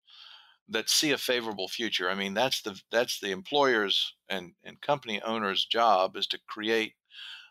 [0.68, 2.10] that see a favorable future.
[2.10, 6.96] I mean, that's the that's the employer's and, and company owner's job is to create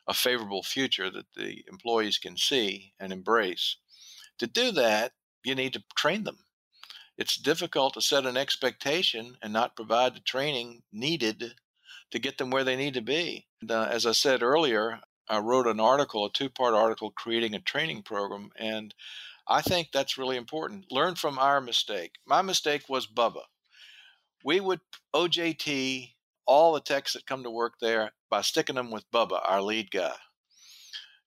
[0.08, 3.78] a favorable future that the employees can see and embrace.
[4.39, 6.45] To do that, you need to train them.
[7.17, 11.56] It's difficult to set an expectation and not provide the training needed
[12.12, 13.48] to get them where they need to be.
[13.62, 17.54] And, uh, as I said earlier, I wrote an article, a two part article, creating
[17.54, 18.52] a training program.
[18.56, 18.93] And
[19.48, 20.91] I think that's really important.
[20.91, 22.13] Learn from our mistake.
[22.26, 23.43] My mistake was Bubba.
[24.43, 24.80] We would
[25.13, 26.13] OJT
[26.45, 29.91] all the techs that come to work there by sticking them with Bubba, our lead
[29.91, 30.15] guy.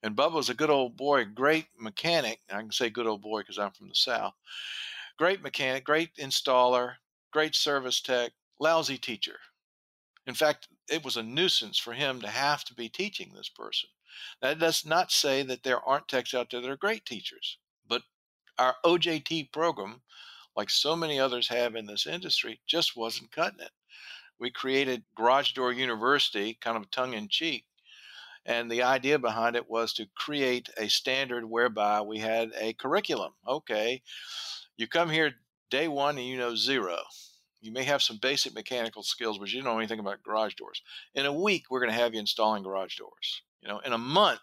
[0.03, 2.41] And Bubba was a good old boy, great mechanic.
[2.51, 4.35] I can say good old boy because I'm from the South.
[5.17, 6.95] Great mechanic, great installer,
[7.33, 9.39] great service tech, lousy teacher.
[10.27, 13.89] In fact, it was a nuisance for him to have to be teaching this person.
[14.41, 17.59] That does not say that there aren't techs out there that are great teachers,
[17.89, 18.03] but
[18.59, 20.03] our OJT program,
[20.55, 23.73] like so many others have in this industry, just wasn't cutting it.
[24.39, 27.65] We created Garage Door University, kind of tongue in cheek,
[28.45, 33.33] and the idea behind it was to create a standard whereby we had a curriculum.
[33.47, 34.03] Okay,
[34.77, 35.35] you come here
[35.71, 36.99] day one and you know zero
[37.63, 40.83] you may have some basic mechanical skills, but you don't know anything about garage doors.
[41.15, 43.43] In a week, we're going to have you installing garage doors.
[43.61, 44.41] You know, in a month,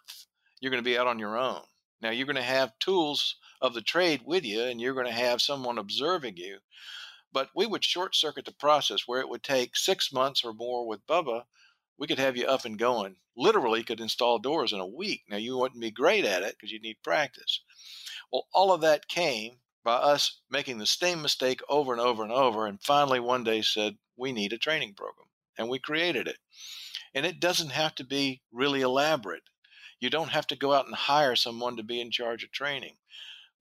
[0.62, 1.62] you're going to be out on your own.
[2.02, 5.12] Now you're going to have tools of the trade with you, and you're going to
[5.12, 6.60] have someone observing you.
[7.34, 10.88] But we would short circuit the process where it would take six months or more
[10.88, 11.44] with Bubba.
[11.98, 13.18] We could have you up and going.
[13.36, 15.24] Literally, could install doors in a week.
[15.30, 17.62] Now you wouldn't be great at it because you need practice.
[18.32, 22.32] Well, all of that came by us making the same mistake over and over and
[22.32, 22.66] over.
[22.66, 25.28] And finally, one day said, we need a training program.
[25.58, 26.38] And we created it.
[27.14, 29.44] And it doesn't have to be really elaborate.
[30.00, 32.96] You don't have to go out and hire someone to be in charge of training.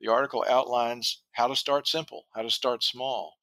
[0.00, 3.38] The article outlines how to start simple, how to start small.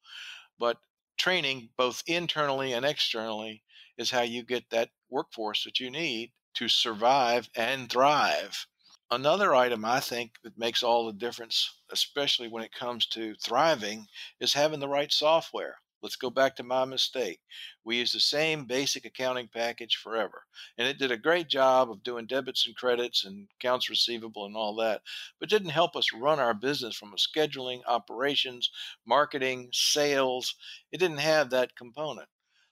[0.58, 0.78] But
[1.18, 3.62] training, both internally and externally,
[3.98, 8.66] is how you get that workforce that you need to survive and thrive.
[9.08, 14.08] Another item I think that makes all the difference, especially when it comes to thriving,
[14.40, 15.78] is having the right software.
[16.02, 17.40] Let's go back to my mistake.
[17.84, 20.42] We used the same basic accounting package forever.
[20.76, 24.56] And it did a great job of doing debits and credits and accounts receivable and
[24.56, 25.02] all that,
[25.38, 28.70] but didn't help us run our business from a scheduling, operations,
[29.06, 30.56] marketing, sales.
[30.90, 32.28] It didn't have that component.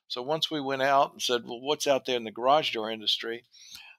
[0.09, 2.91] So once we went out and said, well, what's out there in the garage door
[2.91, 3.45] industry?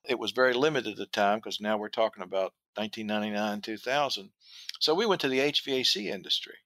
[0.07, 4.31] It was very limited at the time because now we're talking about 1999, 2000.
[4.79, 6.57] So we went to the HVAC industry.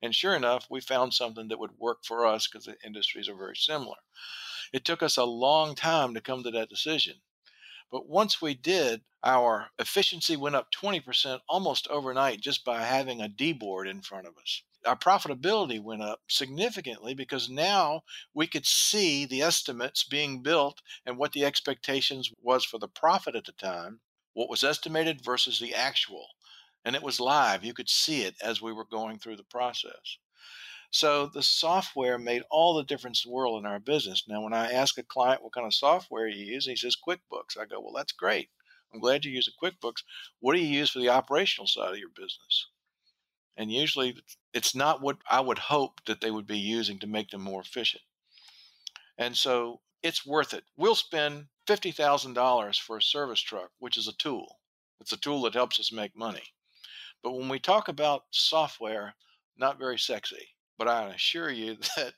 [0.00, 3.36] And sure enough, we found something that would work for us because the industries are
[3.36, 3.96] very similar.
[4.72, 7.14] It took us a long time to come to that decision.
[7.90, 13.28] But once we did, our efficiency went up 20% almost overnight just by having a
[13.28, 14.62] D board in front of us.
[14.86, 21.18] Our profitability went up significantly because now we could see the estimates being built and
[21.18, 24.00] what the expectations was for the profit at the time,
[24.34, 26.28] what was estimated versus the actual.
[26.84, 27.64] And it was live.
[27.64, 30.18] You could see it as we were going through the process.
[30.90, 34.24] So the software made all the difference in the world in our business.
[34.26, 37.58] Now, when I ask a client what kind of software you use, he says QuickBooks.
[37.60, 38.48] I go, well, that's great.
[38.92, 40.02] I'm glad you use a QuickBooks.
[40.40, 42.68] What do you use for the operational side of your business?
[43.58, 44.16] And usually
[44.54, 47.60] it's not what I would hope that they would be using to make them more
[47.60, 48.04] efficient.
[49.18, 50.64] And so it's worth it.
[50.76, 54.60] We'll spend $50,000 for a service truck, which is a tool.
[55.00, 56.54] It's a tool that helps us make money.
[57.22, 59.16] But when we talk about software,
[59.56, 60.54] not very sexy.
[60.78, 62.14] But I assure you that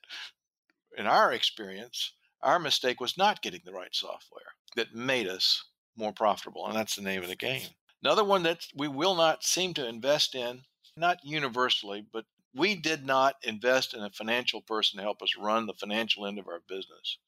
[0.97, 5.65] in our experience, our mistake was not getting the right software that made us
[5.97, 6.67] more profitable.
[6.67, 7.69] And that's the name of the game.
[8.03, 10.63] Another one that we will not seem to invest in,
[10.97, 12.25] not universally, but
[12.55, 16.39] we did not invest in a financial person to help us run the financial end
[16.39, 17.19] of our business.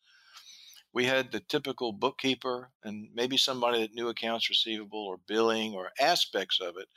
[0.92, 5.90] We had the typical bookkeeper and maybe somebody that knew accounts receivable or billing or
[5.98, 6.88] aspects of it,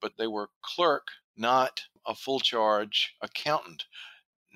[0.00, 3.84] but they were clerk, not a full charge accountant.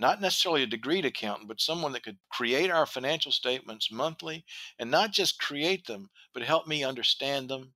[0.01, 4.45] Not necessarily a degreed accountant, but someone that could create our financial statements monthly
[4.79, 7.75] and not just create them, but help me understand them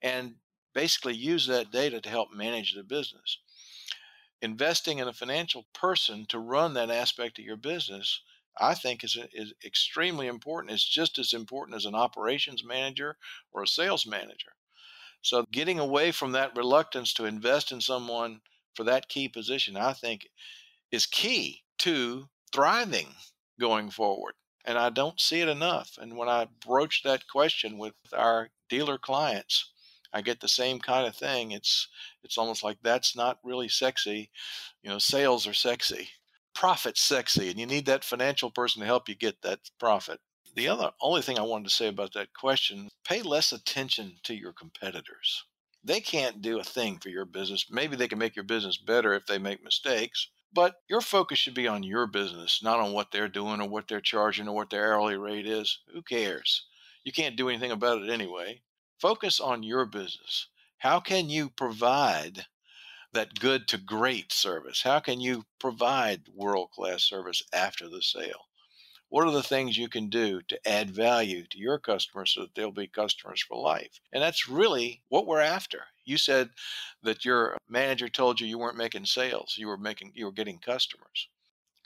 [0.00, 0.36] and
[0.74, 3.38] basically use that data to help manage the business.
[4.42, 8.20] Investing in a financial person to run that aspect of your business,
[8.60, 10.72] I think, is, is extremely important.
[10.72, 13.16] It's just as important as an operations manager
[13.52, 14.52] or a sales manager.
[15.22, 18.40] So getting away from that reluctance to invest in someone
[18.74, 20.28] for that key position, I think,
[20.90, 23.14] is key to thriving
[23.58, 24.34] going forward.
[24.66, 25.96] And I don't see it enough.
[25.98, 29.72] And when I broach that question with our dealer clients,
[30.14, 31.50] I get the same kind of thing.
[31.50, 31.88] It's
[32.22, 34.30] it's almost like that's not really sexy.
[34.82, 36.08] You know, sales are sexy,
[36.54, 40.20] profit's sexy, and you need that financial person to help you get that profit.
[40.54, 44.34] The other only thing I wanted to say about that question, pay less attention to
[44.34, 45.44] your competitors.
[45.82, 47.66] They can't do a thing for your business.
[47.68, 51.54] Maybe they can make your business better if they make mistakes, but your focus should
[51.54, 54.70] be on your business, not on what they're doing or what they're charging or what
[54.70, 55.80] their hourly rate is.
[55.92, 56.66] Who cares?
[57.02, 58.62] You can't do anything about it anyway.
[59.00, 60.48] Focus on your business.
[60.78, 62.46] How can you provide
[63.12, 64.82] that good to great service?
[64.82, 68.48] How can you provide world class service after the sale?
[69.08, 72.54] What are the things you can do to add value to your customers so that
[72.54, 74.00] they'll be customers for life?
[74.12, 75.84] And that's really what we're after.
[76.04, 76.50] You said
[77.02, 80.58] that your manager told you you weren't making sales, you were making you were getting
[80.58, 81.28] customers.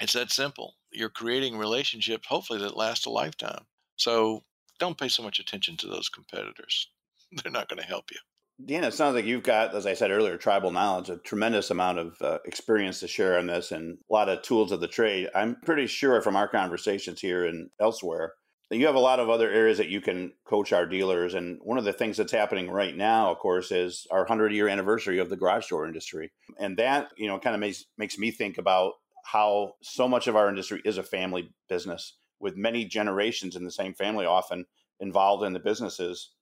[0.01, 0.77] It's that simple.
[0.91, 3.67] You're creating relationships hopefully that last a lifetime.
[3.97, 4.45] So
[4.79, 6.89] don't pay so much attention to those competitors.
[7.43, 8.19] They're not going to help you.
[8.65, 11.99] Dan, it sounds like you've got, as I said earlier, tribal knowledge, a tremendous amount
[11.99, 15.29] of uh, experience to share on this and a lot of tools of the trade.
[15.33, 18.33] I'm pretty sure from our conversations here and elsewhere
[18.69, 21.35] that you have a lot of other areas that you can coach our dealers.
[21.35, 24.67] And one of the things that's happening right now, of course, is our 100 year
[24.67, 26.33] anniversary of the garage door industry.
[26.59, 30.35] And that, you know, kind of makes, makes me think about how so much of
[30.35, 34.65] our industry is a family business with many generations in the same family often
[35.01, 36.33] involved in the businesses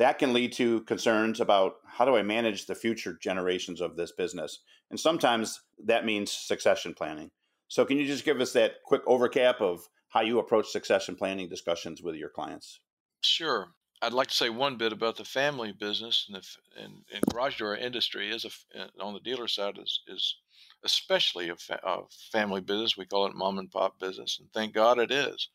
[0.00, 4.12] that can lead to concerns about how do I manage the future generations of this
[4.12, 4.60] business?
[4.88, 7.30] And sometimes that means succession planning.
[7.68, 11.50] So, can you just give us that quick overcap of how you approach succession planning
[11.50, 12.80] discussions with your clients?
[13.22, 13.74] Sure.
[14.00, 17.58] I'd like to say one bit about the family business and the and, and garage
[17.58, 20.38] door industry is a, uh, on the dealer side is, is
[20.82, 22.96] especially a, fa- a family business.
[22.96, 25.50] We call it mom and pop business, and thank God it is.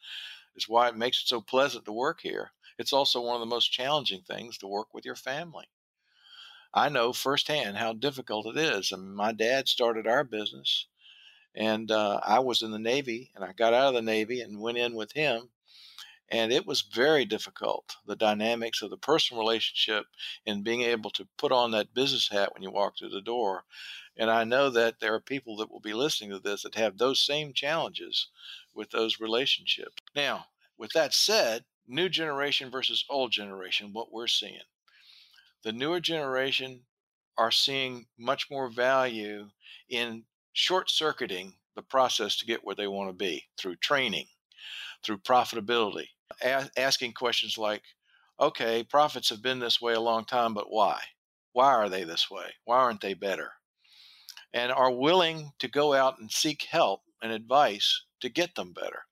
[0.56, 3.46] It's why it makes it so pleasant to work here it's also one of the
[3.46, 5.66] most challenging things to work with your family.
[6.74, 8.92] I know firsthand how difficult it is.
[8.92, 10.88] And my dad started our business,
[11.56, 14.60] and uh, I was in the Navy, and I got out of the Navy and
[14.60, 15.50] went in with him.
[16.30, 20.08] And it was very difficult, the dynamics of the personal relationship
[20.46, 23.64] and being able to put on that business hat when you walk through the door.
[24.18, 26.98] And I know that there are people that will be listening to this that have
[26.98, 28.30] those same challenges
[28.74, 29.96] with those relationships.
[30.16, 30.48] Now,
[30.78, 34.62] with that said, new generation versus old generation, what we're seeing.
[35.64, 36.86] The newer generation
[37.38, 39.50] are seeing much more value
[39.90, 44.28] in short circuiting the process to get where they want to be through training,
[45.04, 46.08] through profitability,
[46.42, 47.84] a- asking questions like,
[48.40, 51.00] okay, profits have been this way a long time, but why?
[51.54, 52.54] Why are they this way?
[52.66, 53.52] Why aren't they better?
[54.54, 59.04] And are willing to go out and seek help and advice to get them better.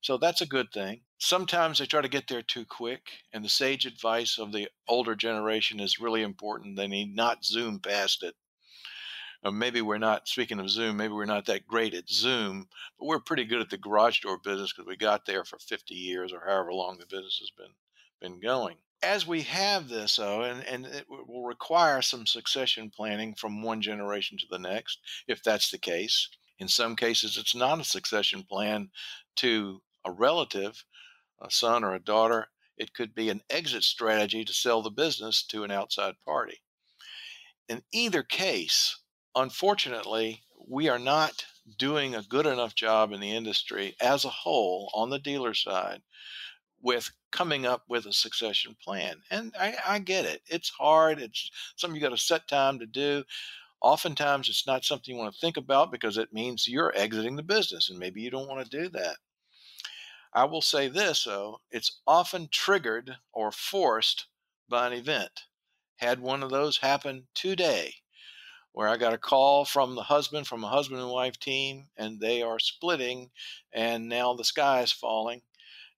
[0.00, 1.02] So that's a good thing.
[1.24, 5.14] Sometimes they try to get there too quick, and the sage advice of the older
[5.14, 6.76] generation is really important.
[6.76, 8.34] They need not zoom past it.
[9.42, 12.68] Or maybe we're not, speaking of Zoom, maybe we're not that great at Zoom,
[12.98, 15.94] but we're pretty good at the garage door business because we got there for 50
[15.94, 17.72] years or however long the business has been,
[18.20, 18.76] been going.
[19.02, 23.80] As we have this, though, and, and it will require some succession planning from one
[23.80, 26.28] generation to the next, if that's the case.
[26.58, 28.90] In some cases, it's not a succession plan
[29.36, 30.84] to a relative,
[31.40, 32.48] a son or a daughter.
[32.76, 36.60] It could be an exit strategy to sell the business to an outside party.
[37.68, 39.00] In either case,
[39.34, 41.44] unfortunately, we are not
[41.78, 46.02] doing a good enough job in the industry as a whole on the dealer side
[46.80, 49.16] with coming up with a succession plan.
[49.30, 50.42] And I, I get it.
[50.46, 51.18] It's hard.
[51.18, 53.24] It's something you got to set time to do.
[53.80, 57.42] Oftentimes, it's not something you want to think about because it means you're exiting the
[57.42, 59.16] business, and maybe you don't want to do that.
[60.34, 64.26] I will say this, though, it's often triggered or forced
[64.68, 65.44] by an event.
[65.96, 67.94] Had one of those happen today
[68.72, 72.18] where I got a call from the husband, from a husband and wife team, and
[72.18, 73.30] they are splitting,
[73.72, 75.42] and now the sky is falling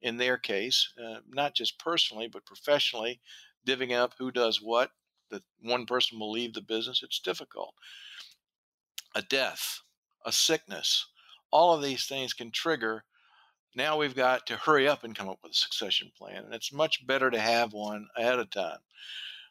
[0.03, 3.21] in their case, uh, not just personally, but professionally,
[3.67, 4.91] divvying up who does what.
[5.31, 7.03] That one person will leave the business.
[7.03, 7.75] It's difficult.
[9.15, 9.81] A death,
[10.25, 11.07] a sickness,
[11.51, 13.05] all of these things can trigger.
[13.77, 16.45] Now we've got to hurry up and come up with a succession plan.
[16.45, 18.79] And it's much better to have one ahead of time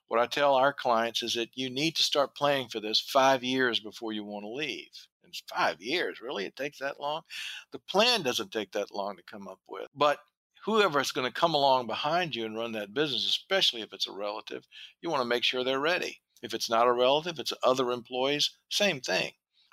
[0.07, 3.43] what I tell our clients is that you need to start planning for this five
[3.43, 4.89] years before you want to leave.
[5.27, 6.45] It's five years, really?
[6.45, 7.23] It takes that long?
[7.71, 9.87] The plan doesn't take that long to come up with.
[9.95, 10.19] But
[10.63, 14.07] whoever is going to come along behind you and run that business, especially if it's
[14.07, 14.67] a relative,
[15.01, 16.21] you want to make sure they're ready.
[16.43, 19.31] If it's not a relative, it's other employees, same thing.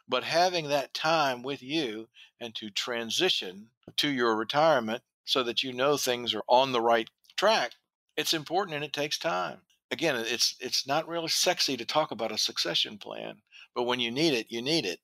[0.09, 2.09] But having that time with you
[2.41, 7.11] and to transition to your retirement so that you know things are on the right
[7.37, 7.73] track,
[8.17, 12.33] it's important and it takes time again, it's it's not really sexy to talk about
[12.33, 13.43] a succession plan,
[13.75, 15.01] but when you need it, you need it.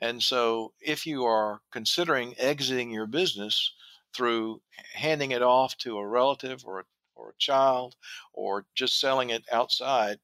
[0.00, 3.72] And so, if you are considering exiting your business
[4.14, 4.62] through
[4.94, 7.96] handing it off to a relative or or a child,
[8.32, 10.20] or just selling it outside,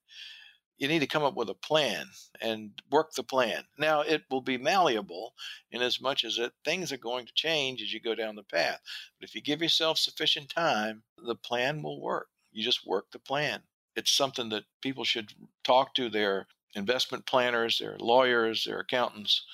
[0.82, 2.06] you need to come up with a plan
[2.40, 3.64] and work the plan.
[3.78, 5.32] Now, it will be malleable
[5.70, 8.42] in as much as that things are going to change as you go down the
[8.42, 8.80] path.
[9.18, 12.28] But if you give yourself sufficient time, the plan will work.
[12.50, 13.62] You just work the plan
[13.96, 15.32] it's something that people should
[15.64, 19.44] talk to their investment planners, their lawyers, their accountants,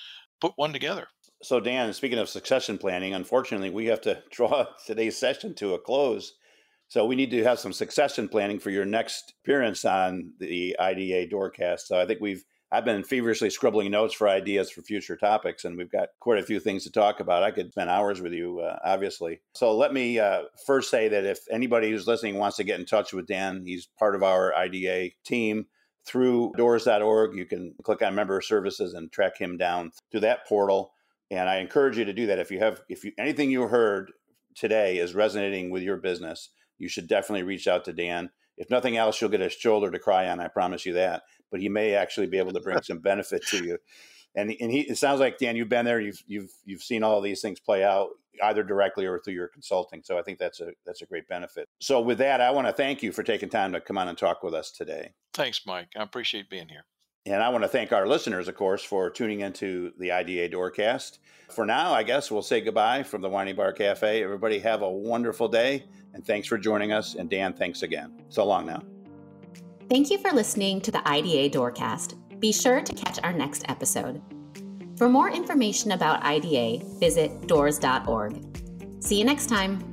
[0.40, 1.08] put one together.
[1.42, 5.78] So, Dan, speaking of succession planning, unfortunately, we have to draw today's session to a
[5.78, 6.34] close.
[6.88, 11.28] So, we need to have some succession planning for your next appearance on the IDA
[11.28, 11.80] Doorcast.
[11.80, 15.78] So, I think we've I've been feverishly scribbling notes for ideas for future topics, and
[15.78, 17.42] we've got quite a few things to talk about.
[17.42, 19.40] I could spend hours with you, uh, obviously.
[19.54, 22.84] So let me uh, first say that if anybody who's listening wants to get in
[22.84, 25.66] touch with Dan, he's part of our IDA team
[26.04, 27.36] through doors.org.
[27.36, 30.92] You can click on member services and track him down through that portal.
[31.30, 32.38] And I encourage you to do that.
[32.38, 34.12] If you have, if you, anything you heard
[34.54, 38.30] today is resonating with your business, you should definitely reach out to Dan.
[38.56, 40.40] If nothing else, you'll get a shoulder to cry on.
[40.40, 43.64] I promise you that but he may actually be able to bring some benefit to
[43.64, 43.78] you.
[44.34, 47.20] And and he it sounds like Dan, you've been there, you've you've you've seen all
[47.20, 48.10] these things play out
[48.42, 50.02] either directly or through your consulting.
[50.04, 51.68] So I think that's a that's a great benefit.
[51.80, 54.18] So with that, I want to thank you for taking time to come on and
[54.18, 55.12] talk with us today.
[55.32, 55.88] Thanks, Mike.
[55.96, 56.84] I appreciate being here.
[57.28, 61.18] And I want to thank our listeners, of course, for tuning into the IDA Doorcast.
[61.50, 64.22] For now, I guess we'll say goodbye from the Wine Bar Cafe.
[64.22, 67.16] Everybody have a wonderful day, and thanks for joining us.
[67.16, 68.22] And Dan, thanks again.
[68.30, 68.82] So long now.
[69.90, 72.14] Thank you for listening to the IDA Doorcast.
[72.40, 74.22] Be sure to catch our next episode.
[74.96, 78.42] For more information about IDA, visit doors.org.
[79.00, 79.87] See you next time.